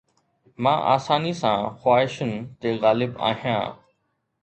[0.63, 3.67] مان آساني سان خواهشن تي غالب آهيان